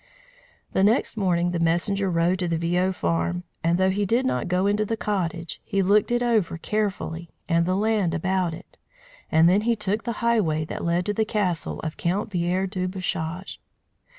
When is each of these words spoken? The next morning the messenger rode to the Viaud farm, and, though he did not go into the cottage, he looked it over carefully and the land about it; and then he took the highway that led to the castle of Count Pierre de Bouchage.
The 0.73 0.83
next 0.83 1.15
morning 1.15 1.51
the 1.51 1.59
messenger 1.59 2.09
rode 2.09 2.39
to 2.39 2.47
the 2.47 2.57
Viaud 2.57 2.93
farm, 2.95 3.43
and, 3.63 3.77
though 3.77 3.91
he 3.91 4.03
did 4.03 4.25
not 4.25 4.47
go 4.47 4.65
into 4.65 4.83
the 4.83 4.97
cottage, 4.97 5.61
he 5.63 5.83
looked 5.83 6.09
it 6.09 6.23
over 6.23 6.57
carefully 6.57 7.29
and 7.47 7.67
the 7.67 7.75
land 7.75 8.15
about 8.15 8.55
it; 8.55 8.79
and 9.31 9.47
then 9.47 9.61
he 9.61 9.75
took 9.75 10.03
the 10.03 10.13
highway 10.25 10.65
that 10.65 10.83
led 10.83 11.05
to 11.05 11.13
the 11.13 11.23
castle 11.23 11.79
of 11.81 11.97
Count 11.97 12.31
Pierre 12.31 12.65
de 12.65 12.87
Bouchage. 12.87 13.61